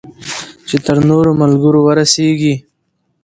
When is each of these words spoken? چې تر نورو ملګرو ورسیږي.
چې 0.67 0.75
تر 0.85 0.97
نورو 1.09 1.31
ملګرو 1.41 1.79
ورسیږي. 1.83 2.55